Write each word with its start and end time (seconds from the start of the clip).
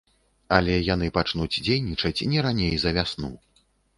Але 0.55 0.77
яны 0.93 1.09
пачнуць 1.17 1.59
дзейнічаць 1.67 2.25
не 2.33 2.39
раней 2.47 2.73
за 2.85 2.95
вясну. 2.99 3.33